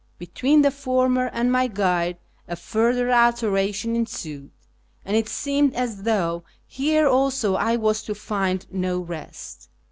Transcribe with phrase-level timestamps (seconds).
[0.17, 2.17] Between the former and my guide
[2.47, 4.49] a further altercation ensued,
[5.05, 9.69] and it seemed as though here also I was to find no rest.